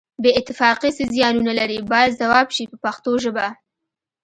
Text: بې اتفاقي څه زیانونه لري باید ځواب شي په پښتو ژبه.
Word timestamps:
بې 0.21 0.31
اتفاقي 0.39 0.89
څه 0.97 1.03
زیانونه 1.13 1.51
لري 1.59 1.79
باید 1.91 2.17
ځواب 2.21 2.47
شي 2.55 2.63
په 2.71 2.77
پښتو 2.83 3.11
ژبه. 3.23 3.47